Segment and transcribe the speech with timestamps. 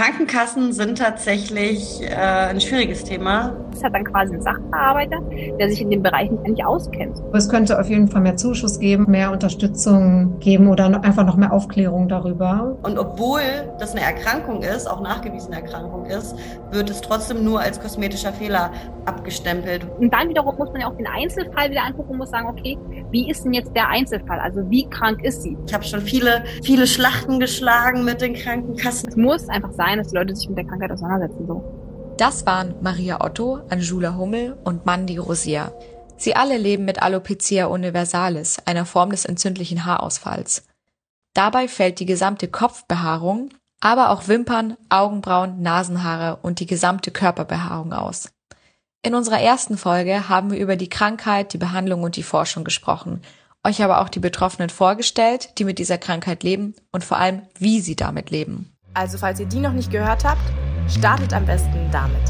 [0.00, 3.54] Krankenkassen sind tatsächlich äh, ein schwieriges Thema.
[3.70, 5.20] Es hat dann quasi einen Sachbearbeiter,
[5.58, 7.18] der sich in dem Bereich nicht auskennt.
[7.34, 11.52] Es könnte auf jeden Fall mehr Zuschuss geben, mehr Unterstützung geben oder einfach noch mehr
[11.52, 12.78] Aufklärung darüber.
[12.82, 13.42] Und obwohl
[13.78, 16.34] das eine Erkrankung ist, auch nachgewiesene Erkrankung ist,
[16.70, 18.70] wird es trotzdem nur als kosmetischer Fehler
[19.04, 19.86] abgestempelt.
[19.98, 22.78] Und dann wiederum muss man ja auch den Einzelfall wieder angucken und muss sagen, okay,
[23.10, 24.40] wie ist denn jetzt der Einzelfall?
[24.40, 25.58] Also wie krank ist sie?
[25.66, 29.10] Ich habe schon viele, viele Schlachten geschlagen mit den Krankenkassen.
[29.10, 31.46] Es muss einfach sein, dass die Leute sich mit der Krankheit auseinandersetzen.
[31.46, 32.14] So.
[32.16, 35.72] Das waren Maria Otto, Anjula Hummel und Mandy Rosier.
[36.16, 40.66] Sie alle leben mit Alopecia universalis, einer Form des entzündlichen Haarausfalls.
[41.32, 43.50] Dabei fällt die gesamte Kopfbehaarung,
[43.80, 48.30] aber auch Wimpern, Augenbrauen, Nasenhaare und die gesamte Körperbehaarung aus.
[49.02, 53.22] In unserer ersten Folge haben wir über die Krankheit, die Behandlung und die Forschung gesprochen,
[53.64, 57.80] euch aber auch die Betroffenen vorgestellt, die mit dieser Krankheit leben und vor allem, wie
[57.80, 58.74] sie damit leben.
[58.92, 60.40] Also falls ihr die noch nicht gehört habt,
[60.88, 62.20] startet am besten damit.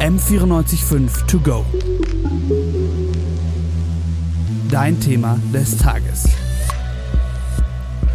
[0.00, 1.64] M945 To Go.
[4.70, 6.28] Dein Thema des Tages.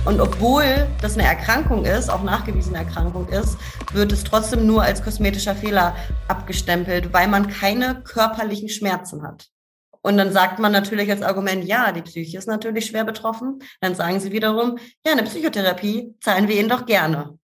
[0.05, 3.57] Und obwohl das eine Erkrankung ist, auch nachgewiesene Erkrankung ist,
[3.91, 5.95] wird es trotzdem nur als kosmetischer Fehler
[6.27, 9.47] abgestempelt, weil man keine körperlichen Schmerzen hat.
[10.03, 13.63] Und dann sagt man natürlich als Argument, ja, die Psyche ist natürlich schwer betroffen.
[13.81, 17.39] Dann sagen sie wiederum, ja, eine Psychotherapie zahlen wir Ihnen doch gerne.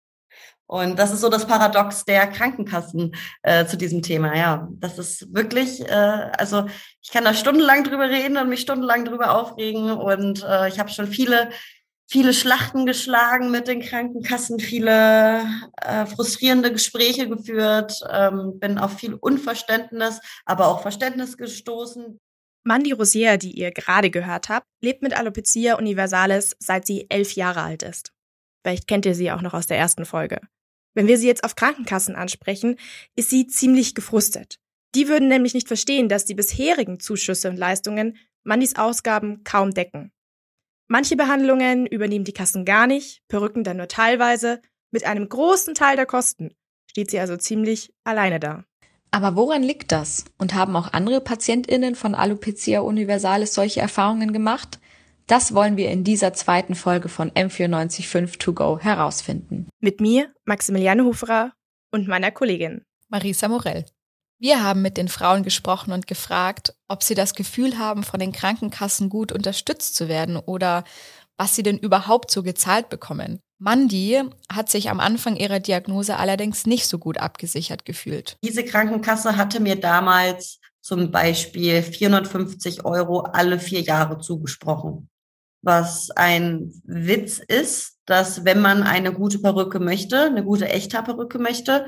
[0.68, 4.36] Und das ist so das Paradox der Krankenkassen äh, zu diesem Thema.
[4.36, 6.66] Ja, das ist wirklich, äh, also
[7.02, 9.90] ich kann da stundenlang drüber reden und mich stundenlang drüber aufregen.
[9.90, 11.48] Und äh, ich habe schon viele,
[12.06, 15.42] viele Schlachten geschlagen mit den Krankenkassen, viele
[15.76, 22.20] äh, frustrierende Gespräche geführt, ähm, bin auf viel Unverständnis, aber auch Verständnis gestoßen.
[22.64, 27.62] Mandy Rosier, die ihr gerade gehört habt, lebt mit Alopecia universalis, seit sie elf Jahre
[27.62, 28.12] alt ist.
[28.62, 30.40] Vielleicht kennt ihr sie auch noch aus der ersten Folge.
[30.98, 32.74] Wenn wir sie jetzt auf Krankenkassen ansprechen,
[33.14, 34.58] ist sie ziemlich gefrustet.
[34.96, 40.10] Die würden nämlich nicht verstehen, dass die bisherigen Zuschüsse und Leistungen Mandys Ausgaben kaum decken.
[40.88, 44.60] Manche Behandlungen übernehmen die Kassen gar nicht, Perücken dann nur teilweise.
[44.90, 46.52] Mit einem großen Teil der Kosten
[46.90, 48.64] steht sie also ziemlich alleine da.
[49.12, 50.24] Aber woran liegt das?
[50.36, 54.80] Und haben auch andere PatientInnen von Alopecia universalis solche Erfahrungen gemacht?
[55.28, 59.68] Das wollen wir in dieser zweiten Folge von M945 To Go herausfinden.
[59.78, 61.52] Mit mir, Maximiliane Huferer
[61.92, 62.80] und meiner Kollegin
[63.10, 63.84] Marisa Morell.
[64.38, 68.32] Wir haben mit den Frauen gesprochen und gefragt, ob sie das Gefühl haben, von den
[68.32, 70.84] Krankenkassen gut unterstützt zu werden oder
[71.36, 73.40] was sie denn überhaupt so gezahlt bekommen.
[73.58, 78.38] Mandy hat sich am Anfang ihrer Diagnose allerdings nicht so gut abgesichert gefühlt.
[78.42, 85.10] Diese Krankenkasse hatte mir damals zum Beispiel 450 Euro alle vier Jahre zugesprochen
[85.62, 91.86] was ein Witz ist, dass wenn man eine gute Perücke möchte, eine gute Echthaarperücke möchte,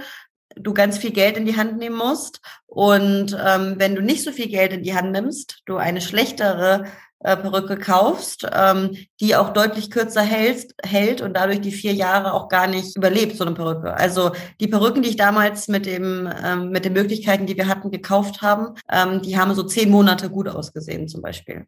[0.56, 2.40] du ganz viel Geld in die Hand nehmen musst.
[2.66, 6.84] Und ähm, wenn du nicht so viel Geld in die Hand nimmst, du eine schlechtere
[7.20, 12.32] äh, Perücke kaufst, ähm, die auch deutlich kürzer hält, hält und dadurch die vier Jahre
[12.32, 13.94] auch gar nicht überlebt, so eine Perücke.
[13.94, 17.90] Also die Perücken, die ich damals mit dem ähm, mit den Möglichkeiten, die wir hatten,
[17.90, 21.66] gekauft haben, ähm, die haben so zehn Monate gut ausgesehen zum Beispiel.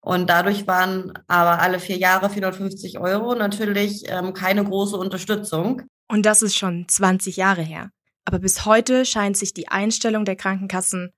[0.00, 5.82] Und dadurch waren aber alle vier Jahre 450 Euro natürlich ähm, keine große Unterstützung.
[6.08, 7.90] Und das ist schon 20 Jahre her.
[8.24, 11.12] Aber bis heute scheint sich die Einstellung der Krankenkassen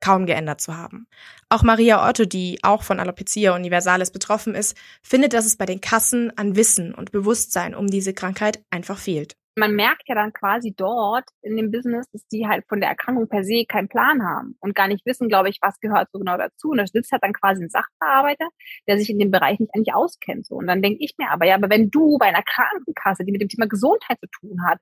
[0.00, 1.06] kaum geändert zu haben.
[1.48, 5.80] Auch Maria Otto, die auch von Alopecia universalis betroffen ist, findet, dass es bei den
[5.80, 10.74] Kassen an Wissen und Bewusstsein um diese Krankheit einfach fehlt man merkt ja dann quasi
[10.76, 14.56] dort in dem Business, dass die halt von der Erkrankung per se keinen Plan haben
[14.60, 16.70] und gar nicht wissen, glaube ich, was gehört so genau dazu.
[16.70, 18.48] Und da sitzt halt dann quasi ein Sachbearbeiter,
[18.88, 20.46] der sich in dem Bereich nicht eigentlich auskennt.
[20.46, 20.56] So.
[20.56, 23.42] Und dann denke ich mir aber, ja, aber wenn du bei einer Krankenkasse, die mit
[23.42, 24.78] dem Thema Gesundheit zu tun hat,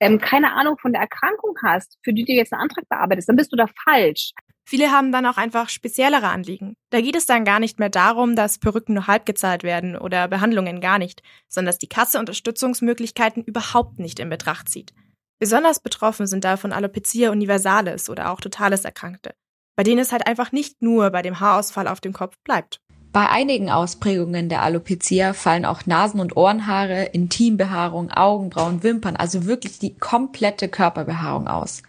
[0.00, 3.36] ähm, keine Ahnung von der Erkrankung hast, für die du jetzt einen Antrag bearbeitest, dann
[3.36, 4.32] bist du da falsch.
[4.64, 6.74] Viele haben dann auch einfach speziellere Anliegen.
[6.90, 10.28] Da geht es dann gar nicht mehr darum, dass Perücken nur halb gezahlt werden oder
[10.28, 14.92] Behandlungen gar nicht, sondern dass die Kasse Unterstützungsmöglichkeiten überhaupt nicht in Betracht zieht.
[15.38, 19.34] Besonders betroffen sind davon Alopecia universalis oder auch totales Erkrankte,
[19.74, 22.80] bei denen es halt einfach nicht nur bei dem Haarausfall auf dem Kopf bleibt.
[23.12, 29.78] Bei einigen Ausprägungen der Alopecia fallen auch Nasen- und Ohrenhaare, Intimbehaarung, Augenbrauen, Wimpern, also wirklich
[29.78, 31.82] die komplette Körperbehaarung aus.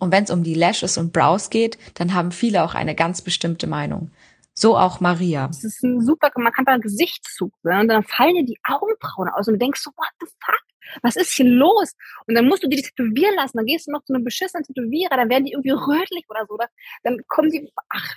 [0.00, 3.22] Und wenn es um die Lashes und Brows geht, dann haben viele auch eine ganz
[3.22, 4.10] bestimmte Meinung.
[4.54, 5.46] So auch Maria.
[5.46, 7.52] Das ist ein super markanter Gesichtszug.
[7.62, 7.80] Ne?
[7.80, 10.60] Und dann fallen dir die Augenbrauen aus und du denkst so, what the fuck?
[11.02, 11.92] Was ist hier los?
[12.26, 13.58] Und dann musst du die tätowieren lassen.
[13.58, 16.58] Dann gehst du noch zu einem beschissenen Tätowierer, dann werden die irgendwie rötlich oder so.
[17.04, 18.14] Dann kommen die, ach,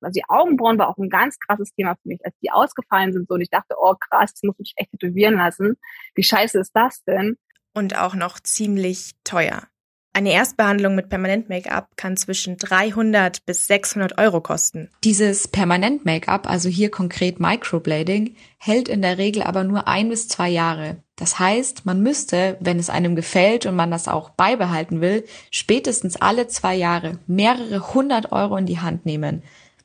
[0.00, 3.28] also die Augenbrauen war auch ein ganz krasses Thema für mich, als die ausgefallen sind
[3.28, 5.76] so und ich dachte, oh krass, das musst du dich echt tätowieren lassen.
[6.14, 7.36] Wie scheiße ist das denn?
[7.76, 9.68] und auch noch ziemlich teuer.
[10.16, 14.88] Eine Erstbehandlung mit Permanent-Make-up kann zwischen 300 bis 600 Euro kosten.
[15.04, 20.48] Dieses Permanent-Make-up, also hier konkret Microblading, hält in der Regel aber nur ein bis zwei
[20.48, 21.02] Jahre.
[21.16, 26.16] Das heißt, man müsste, wenn es einem gefällt und man das auch beibehalten will, spätestens
[26.16, 29.42] alle zwei Jahre mehrere hundert Euro in die Hand nehmen.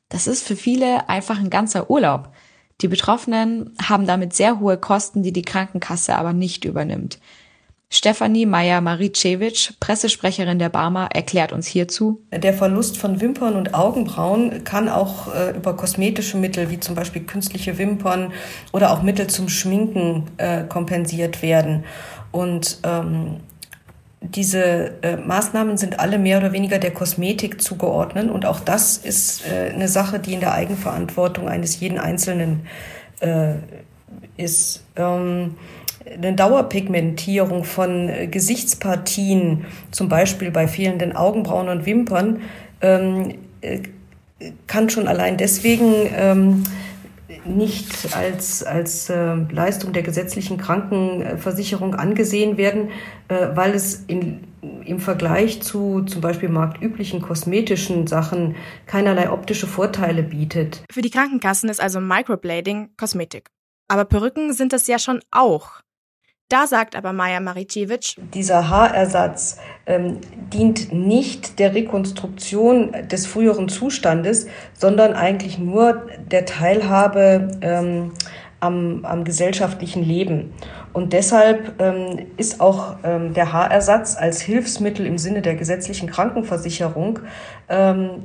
[0.07, 2.31] Das ist für viele einfach ein ganzer Urlaub.
[2.79, 7.19] Die Betroffenen haben damit sehr hohe Kosten, die die Krankenkasse aber nicht übernimmt.
[7.93, 12.21] Stefanie Meyer-Maricevic, Pressesprecherin der Barmer, erklärt uns hierzu.
[12.31, 17.23] Der Verlust von Wimpern und Augenbrauen kann auch äh, über kosmetische Mittel wie zum Beispiel
[17.23, 18.31] künstliche Wimpern
[18.71, 21.83] oder auch Mittel zum Schminken äh, kompensiert werden.
[22.31, 23.41] Und ähm,
[24.21, 28.31] diese äh, Maßnahmen sind alle mehr oder weniger der Kosmetik zugeordnet.
[28.31, 32.67] Und auch das ist äh, eine Sache, die in der Eigenverantwortung eines jeden Einzelnen
[33.19, 33.55] äh,
[34.37, 34.85] ist.
[34.95, 35.55] Ähm,
[36.05, 42.41] eine Dauerpigmentierung von äh, Gesichtspartien, zum Beispiel bei fehlenden Augenbrauen und Wimpern,
[42.81, 43.81] ähm, äh,
[44.67, 46.63] kann schon allein deswegen ähm,
[47.45, 52.89] nicht als, als äh, Leistung der gesetzlichen Krankenversicherung angesehen werden,
[53.27, 54.47] äh, weil es in,
[54.85, 58.55] im Vergleich zu zum Beispiel marktüblichen kosmetischen Sachen
[58.85, 60.83] keinerlei optische Vorteile bietet.
[60.91, 63.49] Für die Krankenkassen ist also Microblading Kosmetik.
[63.87, 65.81] Aber Perücken sind es ja schon auch.
[66.51, 70.17] Da sagt aber Maja Maricevic, dieser Haarersatz ähm,
[70.51, 78.11] dient nicht der Rekonstruktion des früheren Zustandes, sondern eigentlich nur der Teilhabe ähm,
[78.59, 80.51] am, am gesellschaftlichen Leben.
[80.91, 87.19] Und deshalb ähm, ist auch ähm, der Haarersatz als Hilfsmittel im Sinne der gesetzlichen Krankenversicherung
[87.69, 88.23] ähm,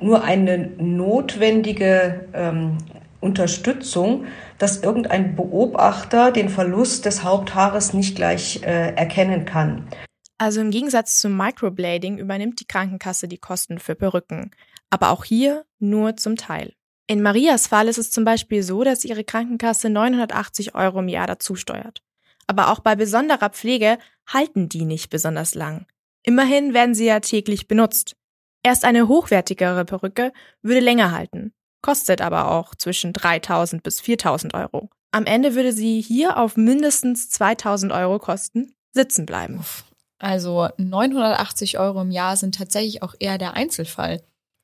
[0.00, 2.78] nur eine notwendige ähm,
[3.20, 4.26] Unterstützung,
[4.58, 9.88] dass irgendein Beobachter den Verlust des Haupthaares nicht gleich äh, erkennen kann.
[10.38, 14.50] Also im Gegensatz zum Microblading übernimmt die Krankenkasse die Kosten für Perücken,
[14.88, 16.72] aber auch hier nur zum Teil.
[17.06, 21.26] In Marias Fall ist es zum Beispiel so, dass ihre Krankenkasse 980 Euro im Jahr
[21.26, 22.02] dazu steuert.
[22.46, 25.86] Aber auch bei besonderer Pflege halten die nicht besonders lang.
[26.22, 28.16] Immerhin werden sie ja täglich benutzt.
[28.62, 30.32] Erst eine hochwertigere Perücke
[30.62, 31.52] würde länger halten
[31.82, 34.90] kostet aber auch zwischen 3000 bis 4000 Euro.
[35.12, 39.64] Am Ende würde sie hier auf mindestens 2000 Euro kosten, sitzen bleiben.
[40.18, 44.22] Also 980 Euro im Jahr sind tatsächlich auch eher der Einzelfall.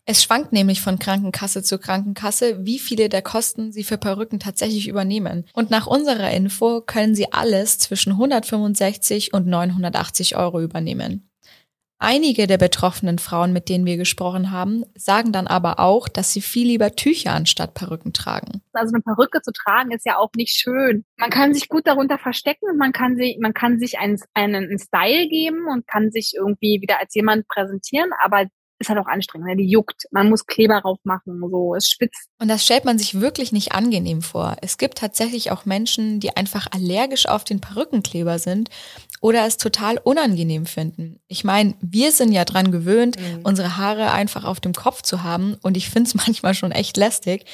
[0.09, 4.87] Es schwankt nämlich von Krankenkasse zu Krankenkasse, wie viele der Kosten sie für Perücken tatsächlich
[4.87, 5.45] übernehmen.
[5.53, 11.29] Und nach unserer Info können sie alles zwischen 165 und 980 Euro übernehmen.
[11.98, 16.43] Einige der betroffenen Frauen, mit denen wir gesprochen haben, sagen dann aber auch, dass sie
[16.43, 18.60] viel lieber Tücher anstatt Perücken tragen.
[18.72, 21.04] Also eine Perücke zu tragen ist ja auch nicht schön.
[21.16, 25.28] Man kann sich gut darunter verstecken man kann sich, man kann sich einen, einen Style
[25.28, 28.46] geben und kann sich irgendwie wieder als jemand präsentieren, aber
[28.78, 29.56] ist halt auch anstrengend, ne?
[29.56, 30.05] die juckt.
[30.11, 32.28] Man muss Kleber drauf machen, so, es spitzt.
[32.38, 34.56] Und das stellt man sich wirklich nicht angenehm vor.
[34.61, 38.70] Es gibt tatsächlich auch Menschen, die einfach allergisch auf den Perückenkleber sind
[39.20, 41.20] oder es total unangenehm finden.
[41.26, 43.40] Ich meine, wir sind ja dran gewöhnt, mhm.
[43.44, 46.96] unsere Haare einfach auf dem Kopf zu haben und ich finde es manchmal schon echt
[46.96, 47.46] lästig.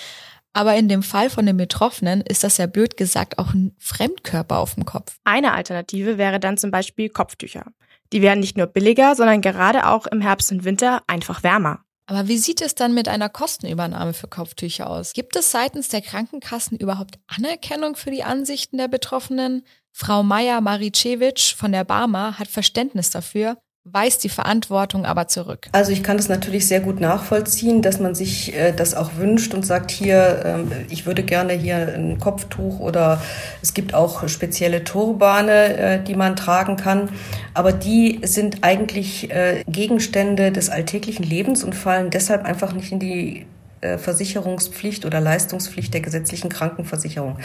[0.55, 4.59] Aber in dem Fall von den Betroffenen ist das ja blöd gesagt auch ein Fremdkörper
[4.59, 5.17] auf dem Kopf.
[5.25, 7.73] Eine Alternative wäre dann zum Beispiel Kopftücher.
[8.13, 11.85] Die werden nicht nur billiger, sondern gerade auch im Herbst und Winter einfach wärmer.
[12.07, 15.13] Aber wie sieht es dann mit einer Kostenübernahme für Kopftücher aus?
[15.15, 19.65] Gibt es seitens der Krankenkassen überhaupt Anerkennung für die Ansichten der Betroffenen?
[19.93, 25.69] Frau Maya Maricevic von der Barmer hat Verständnis dafür weist die Verantwortung aber zurück.
[25.73, 29.55] Also ich kann das natürlich sehr gut nachvollziehen, dass man sich äh, das auch wünscht
[29.55, 33.21] und sagt, hier, ähm, ich würde gerne hier ein Kopftuch oder
[33.61, 37.09] es gibt auch spezielle Turbane, äh, die man tragen kann.
[37.55, 43.01] Aber die sind eigentlich äh, Gegenstände des alltäglichen Lebens und fallen deshalb einfach nicht in
[43.01, 43.47] die
[43.81, 47.39] äh, Versicherungspflicht oder Leistungspflicht der gesetzlichen Krankenversicherung.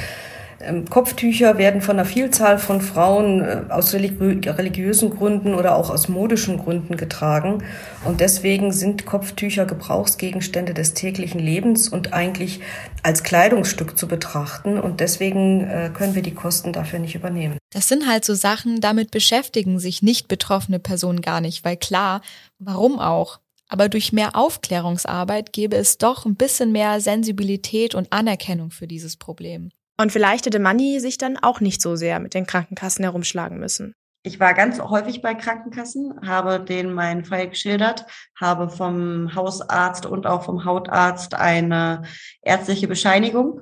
[0.60, 6.08] Ähm, Kopftücher werden von einer Vielzahl von Frauen äh, aus religiösen Gründen oder auch aus
[6.08, 7.64] modischen Gründen getragen.
[8.06, 12.62] Und deswegen sind Kopftücher Gebrauchsgegenstände des täglichen Lebens und eigentlich
[13.04, 14.80] als Kleidungsstück zu betrachten.
[14.80, 17.58] Und deswegen äh, können wir die Kosten dafür nicht übernehmen.
[17.72, 22.22] Das sind halt so Sachen, damit beschäftigen sich nicht betroffene Personen gar nicht, weil klar,
[22.58, 23.40] warum auch?
[23.70, 29.18] Aber durch mehr Aufklärungsarbeit gäbe es doch ein bisschen mehr Sensibilität und Anerkennung für dieses
[29.18, 29.72] Problem.
[30.00, 33.94] Und vielleicht hätte Manni sich dann auch nicht so sehr mit den Krankenkassen herumschlagen müssen.
[34.24, 38.06] Ich war ganz häufig bei Krankenkassen, habe denen meinen Fall geschildert,
[38.38, 42.04] habe vom Hausarzt und auch vom Hautarzt eine
[42.42, 43.62] ärztliche Bescheinigung.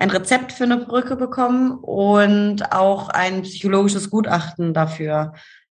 [0.00, 5.34] ein Rezept für eine Perücke bekommen und auch ein psychologisches Gutachten dafür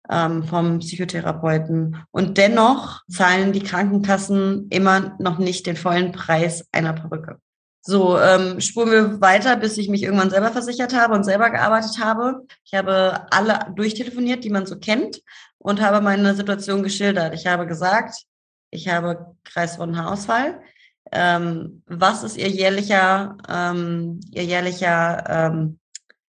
[0.09, 1.97] ähm, vom Psychotherapeuten.
[2.13, 7.42] Und dennoch zahlen die Krankenkassen immer noch nicht den vollen Preis einer Perücke.
[7.85, 11.99] So, ähm, spuren wir weiter, bis ich mich irgendwann selber versichert habe und selber gearbeitet
[11.99, 12.47] habe.
[12.65, 15.21] Ich habe alle durchtelefoniert, die man so kennt,
[15.59, 17.35] und habe meine Situation geschildert.
[17.35, 18.25] Ich habe gesagt,
[18.71, 20.63] ich habe Kreisrundenhaarausfall.
[21.11, 25.81] Ähm, was ist Ihr jährlicher, ähm, Ihr jährlicher ähm,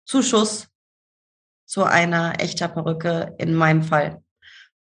[0.05, 0.69] Zuschuss
[1.65, 4.21] zu einer echter Perücke in meinem Fall?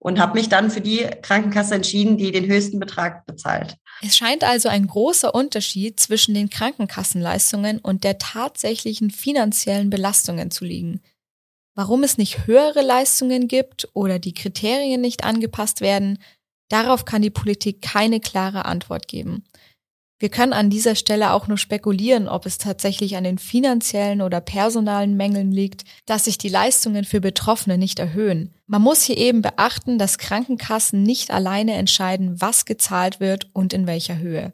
[0.06, 3.76] Und habe mich dann für die Krankenkasse entschieden, die den höchsten Betrag bezahlt.
[4.04, 10.64] Es scheint also ein großer Unterschied zwischen den Krankenkassenleistungen und der tatsächlichen finanziellen Belastungen zu
[10.64, 11.02] liegen.
[11.74, 16.20] Warum es nicht höhere Leistungen gibt oder die Kriterien nicht angepasst werden,
[16.70, 19.44] darauf kann die Politik keine klare Antwort geben.
[20.18, 24.40] Wir können an dieser Stelle auch nur spekulieren, ob es tatsächlich an den finanziellen oder
[24.40, 28.54] personalen Mängeln liegt, dass sich die Leistungen für Betroffene nicht erhöhen.
[28.66, 33.88] Man muss hier eben beachten, dass Krankenkassen nicht alleine entscheiden, was gezahlt wird und in
[33.88, 34.54] welcher Höhe.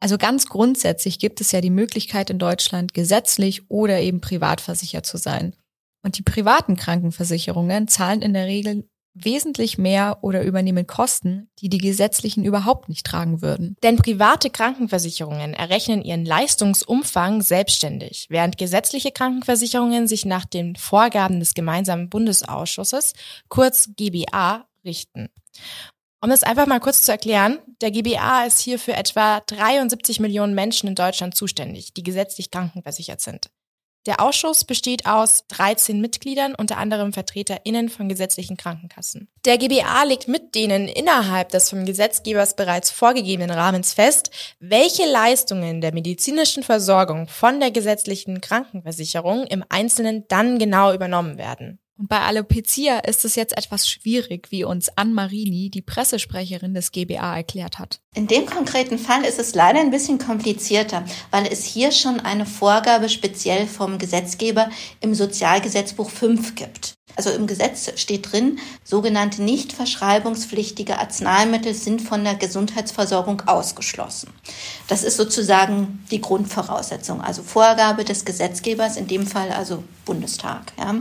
[0.00, 5.04] Also ganz grundsätzlich gibt es ja die Möglichkeit in Deutschland gesetzlich oder eben privat versichert
[5.04, 5.54] zu sein.
[6.02, 8.88] Und die privaten Krankenversicherungen zahlen in der Regel
[9.24, 13.76] wesentlich mehr oder übernehmen Kosten, die die gesetzlichen überhaupt nicht tragen würden.
[13.82, 21.54] Denn private Krankenversicherungen errechnen ihren Leistungsumfang selbstständig, während gesetzliche Krankenversicherungen sich nach den Vorgaben des
[21.54, 23.14] gemeinsamen Bundesausschusses,
[23.48, 25.28] kurz GBA, richten.
[26.20, 30.54] Um das einfach mal kurz zu erklären, der GBA ist hier für etwa 73 Millionen
[30.54, 33.50] Menschen in Deutschland zuständig, die gesetzlich krankenversichert sind.
[34.06, 39.28] Der Ausschuss besteht aus 13 Mitgliedern, unter anderem VertreterInnen von gesetzlichen Krankenkassen.
[39.44, 45.80] Der GBA legt mit denen innerhalb des vom Gesetzgebers bereits vorgegebenen Rahmens fest, welche Leistungen
[45.80, 51.80] der medizinischen Versorgung von der gesetzlichen Krankenversicherung im Einzelnen dann genau übernommen werden.
[51.98, 56.92] Und bei Alopecia ist es jetzt etwas schwierig, wie uns Ann Marini, die Pressesprecherin des
[56.92, 58.00] GBA, erklärt hat.
[58.14, 62.44] In dem konkreten Fall ist es leider ein bisschen komplizierter, weil es hier schon eine
[62.44, 64.68] Vorgabe speziell vom Gesetzgeber
[65.00, 66.95] im Sozialgesetzbuch 5 gibt.
[67.16, 74.30] Also im Gesetz steht drin, sogenannte nicht verschreibungspflichtige Arzneimittel sind von der Gesundheitsversorgung ausgeschlossen.
[74.86, 80.72] Das ist sozusagen die Grundvoraussetzung, also Vorgabe des Gesetzgebers, in dem Fall also Bundestag.
[80.78, 80.94] Ja.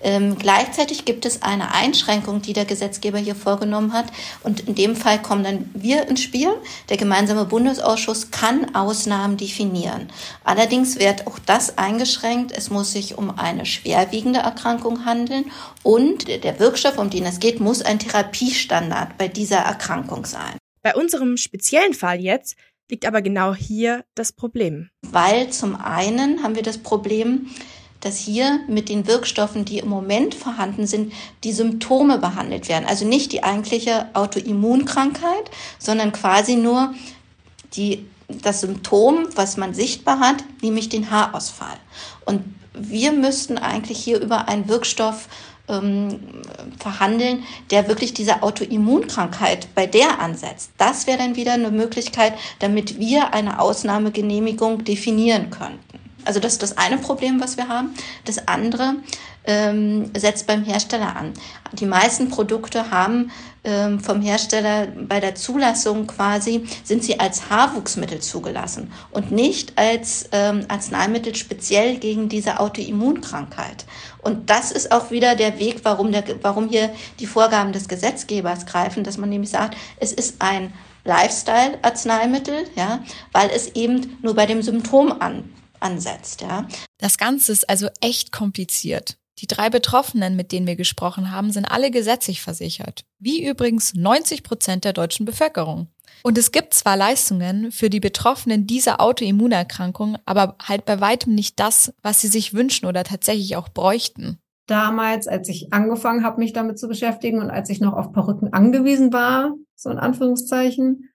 [0.00, 4.06] Ähm, gleichzeitig gibt es eine Einschränkung, die der Gesetzgeber hier vorgenommen hat.
[4.42, 6.48] Und in dem Fall kommen dann wir ins Spiel.
[6.88, 10.08] Der gemeinsame Bundesausschuss kann Ausnahmen definieren.
[10.44, 12.52] Allerdings wird auch das eingeschränkt.
[12.52, 15.50] Es muss sich um eine schwerwiegende Erkrankung handeln
[15.82, 20.56] und der Wirkstoff, um den es geht, muss ein Therapiestandard bei dieser Erkrankung sein.
[20.82, 22.56] Bei unserem speziellen Fall jetzt
[22.90, 24.90] liegt aber genau hier das Problem.
[25.02, 27.48] Weil zum einen haben wir das Problem,
[28.00, 32.84] dass hier mit den Wirkstoffen, die im Moment vorhanden sind, die Symptome behandelt werden.
[32.86, 36.94] Also nicht die eigentliche Autoimmunkrankheit, sondern quasi nur
[37.74, 41.78] die, das Symptom, was man sichtbar hat, nämlich den Haarausfall.
[42.26, 42.44] Und
[42.74, 45.28] wir müssten eigentlich hier über einen Wirkstoff
[45.68, 46.20] ähm,
[46.78, 50.72] verhandeln, der wirklich diese Autoimmunkrankheit bei der ansetzt.
[50.76, 56.03] Das wäre dann wieder eine Möglichkeit, damit wir eine Ausnahmegenehmigung definieren könnten.
[56.24, 57.94] Also das ist das eine Problem, was wir haben.
[58.24, 58.96] Das andere
[59.44, 61.32] ähm, setzt beim Hersteller an.
[61.72, 63.30] Die meisten Produkte haben
[63.64, 70.28] ähm, vom Hersteller bei der Zulassung quasi, sind sie als Haarwuchsmittel zugelassen und nicht als
[70.32, 73.84] ähm, Arzneimittel speziell gegen diese Autoimmunkrankheit.
[74.22, 76.90] Und das ist auch wieder der Weg, warum, der, warum hier
[77.20, 80.72] die Vorgaben des Gesetzgebers greifen, dass man nämlich sagt, es ist ein
[81.04, 83.00] Lifestyle-Arzneimittel, ja,
[83.32, 85.44] weil es eben nur bei dem Symptom an,
[85.84, 86.66] ansetzt, ja.
[86.98, 89.18] Das Ganze ist also echt kompliziert.
[89.40, 94.44] Die drei Betroffenen, mit denen wir gesprochen haben, sind alle gesetzlich versichert, wie übrigens 90
[94.44, 95.88] Prozent der deutschen Bevölkerung.
[96.22, 101.58] Und es gibt zwar Leistungen für die Betroffenen dieser Autoimmunerkrankung, aber halt bei weitem nicht
[101.58, 104.38] das, was sie sich wünschen oder tatsächlich auch bräuchten.
[104.66, 108.52] Damals, als ich angefangen habe, mich damit zu beschäftigen und als ich noch auf Perücken
[108.52, 111.10] angewiesen war, so in Anführungszeichen,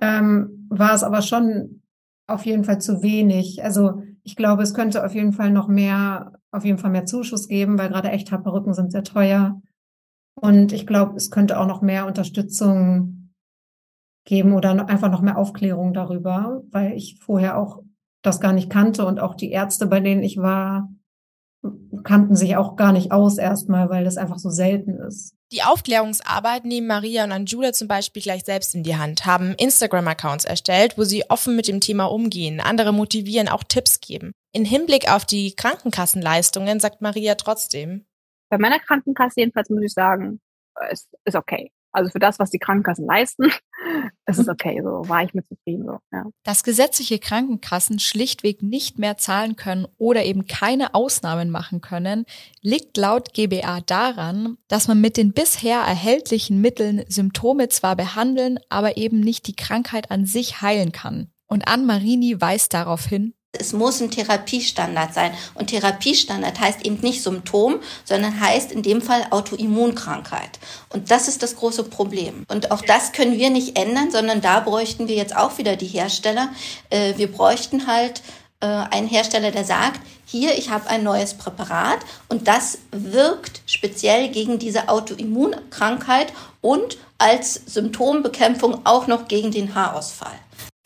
[0.00, 1.83] ähm, war es aber schon
[2.26, 3.62] auf jeden Fall zu wenig.
[3.62, 7.48] Also ich glaube, es könnte auf jeden Fall noch mehr, auf jeden Fall mehr Zuschuss
[7.48, 9.60] geben, weil gerade Echthaarperücken sind sehr teuer.
[10.34, 13.32] Und ich glaube, es könnte auch noch mehr Unterstützung
[14.26, 17.82] geben oder einfach noch mehr Aufklärung darüber, weil ich vorher auch
[18.22, 20.88] das gar nicht kannte und auch die Ärzte, bei denen ich war,
[22.04, 25.34] kannten sich auch gar nicht aus erstmal, weil das einfach so selten ist.
[25.52, 30.44] Die Aufklärungsarbeit nehmen Maria und Anjula zum Beispiel gleich selbst in die Hand, haben Instagram-Accounts
[30.44, 34.32] erstellt, wo sie offen mit dem Thema umgehen, andere motivieren, auch Tipps geben.
[34.52, 38.04] In Hinblick auf die Krankenkassenleistungen sagt Maria trotzdem.
[38.50, 40.40] Bei meiner Krankenkasse jedenfalls muss ich sagen,
[40.90, 41.70] es ist okay.
[41.94, 43.44] Also für das, was die Krankenkassen leisten,
[44.26, 44.80] ist es okay.
[44.82, 45.84] So war ich mit zufrieden.
[45.86, 46.24] So, ja.
[46.42, 52.26] Dass gesetzliche Krankenkassen schlichtweg nicht mehr zahlen können oder eben keine Ausnahmen machen können,
[52.62, 58.96] liegt laut GBA daran, dass man mit den bisher erhältlichen Mitteln Symptome zwar behandeln, aber
[58.96, 61.30] eben nicht die Krankheit an sich heilen kann.
[61.46, 65.32] Und Ann Marini weist darauf hin, es muss ein Therapiestandard sein.
[65.54, 70.58] Und Therapiestandard heißt eben nicht Symptom, sondern heißt in dem Fall Autoimmunkrankheit.
[70.90, 72.44] Und das ist das große Problem.
[72.48, 75.86] Und auch das können wir nicht ändern, sondern da bräuchten wir jetzt auch wieder die
[75.86, 76.50] Hersteller.
[76.90, 78.22] Äh, wir bräuchten halt
[78.60, 84.30] äh, einen Hersteller, der sagt, hier, ich habe ein neues Präparat und das wirkt speziell
[84.30, 90.34] gegen diese Autoimmunkrankheit und als Symptombekämpfung auch noch gegen den Haarausfall.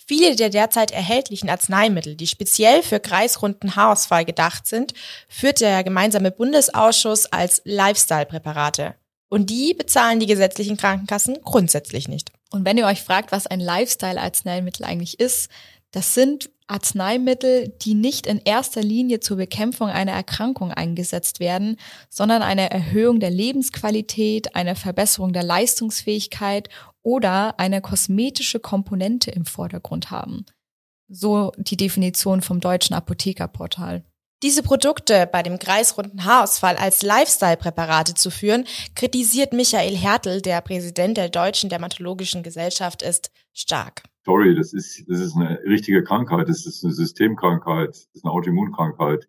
[0.08, 4.94] Viele der derzeit erhältlichen Arzneimittel, die speziell für kreisrunden Haarausfall gedacht sind,
[5.28, 8.94] führt der gemeinsame Bundesausschuss als Lifestyle-Präparate.
[9.28, 12.32] Und die bezahlen die gesetzlichen Krankenkassen grundsätzlich nicht.
[12.50, 15.50] Und wenn ihr euch fragt, was ein Lifestyle-Arzneimittel eigentlich ist,
[15.90, 21.76] das sind Arzneimittel, die nicht in erster Linie zur Bekämpfung einer Erkrankung eingesetzt werden,
[22.08, 26.70] sondern eine Erhöhung der Lebensqualität, eine Verbesserung der Leistungsfähigkeit
[27.08, 30.44] oder eine kosmetische Komponente im Vordergrund haben.
[31.08, 34.04] So die Definition vom deutschen Apothekerportal.
[34.42, 41.16] Diese Produkte bei dem kreisrunden Haarausfall als Lifestyle-Präparate zu führen, kritisiert Michael Hertel, der Präsident
[41.16, 44.02] der Deutschen Dermatologischen Gesellschaft ist, stark.
[44.26, 48.34] Sorry, das ist, das ist eine richtige Krankheit, das ist eine Systemkrankheit, das ist eine
[48.34, 49.26] Autoimmunkrankheit.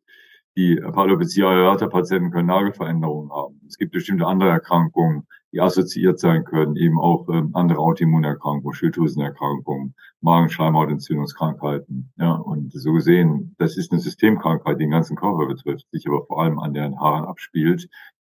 [0.57, 3.61] Die Alopecia areata Patienten können Nagelveränderungen haben.
[3.69, 9.95] Es gibt bestimmte andere Erkrankungen, die assoziiert sein können, eben auch ähm, andere Autoimmunerkrankungen, Schilddrüsenerkrankungen,
[10.21, 12.11] Magenschleimhautentzündungskrankheiten.
[12.17, 16.25] Ja, und so gesehen, das ist eine Systemkrankheit, die den ganzen Körper betrifft, sich aber
[16.25, 17.89] vor allem an den Haaren abspielt.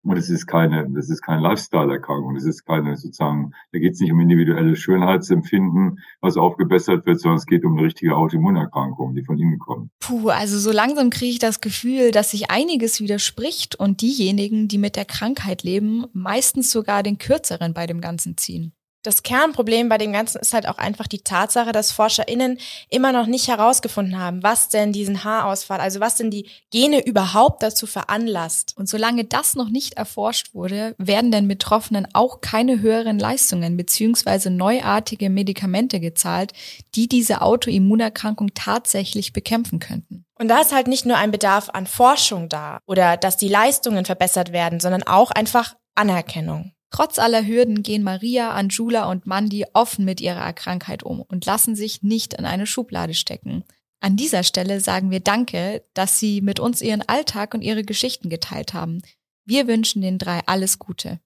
[0.06, 2.36] Und es ist keine, das ist keine Lifestyle-Erkrankung.
[2.36, 7.38] Das ist keine sozusagen, da geht es nicht um individuelles Schönheitsempfinden, was aufgebessert wird, sondern
[7.40, 9.90] es geht um eine richtige Autoimmunerkrankung, die von innen kommt.
[10.00, 14.78] Puh, also so langsam kriege ich das Gefühl, dass sich einiges widerspricht und diejenigen, die
[14.78, 18.75] mit der Krankheit leben, meistens sogar den kürzeren bei dem Ganzen ziehen.
[19.06, 22.58] Das Kernproblem bei dem Ganzen ist halt auch einfach die Tatsache, dass ForscherInnen
[22.90, 27.62] immer noch nicht herausgefunden haben, was denn diesen Haarausfall, also was denn die Gene überhaupt
[27.62, 28.76] dazu veranlasst.
[28.76, 34.50] Und solange das noch nicht erforscht wurde, werden den Betroffenen auch keine höheren Leistungen beziehungsweise
[34.50, 36.54] neuartige Medikamente gezahlt,
[36.96, 40.26] die diese Autoimmunerkrankung tatsächlich bekämpfen könnten.
[40.40, 44.06] Und da ist halt nicht nur ein Bedarf an Forschung da oder dass die Leistungen
[44.06, 46.75] verbessert werden, sondern auch einfach Anerkennung.
[46.96, 51.76] Trotz aller Hürden gehen Maria, Anjula und Mandy offen mit ihrer Krankheit um und lassen
[51.76, 53.66] sich nicht in eine Schublade stecken.
[54.00, 58.30] An dieser Stelle sagen wir Danke, dass Sie mit uns Ihren Alltag und Ihre Geschichten
[58.30, 59.02] geteilt haben.
[59.44, 61.20] Wir wünschen den drei alles Gute.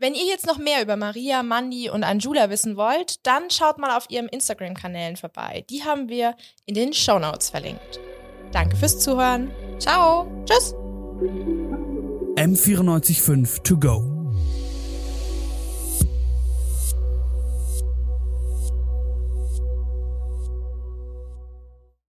[0.00, 3.96] Wenn ihr jetzt noch mehr über Maria, Mandy und Anjula wissen wollt, dann schaut mal
[3.96, 5.64] auf ihrem Instagram-Kanälen vorbei.
[5.70, 8.00] Die haben wir in den Show Notes verlinkt.
[8.50, 9.52] Danke fürs Zuhören.
[9.78, 10.26] Ciao.
[10.46, 10.74] Tschüss.
[12.34, 14.15] M945 to go.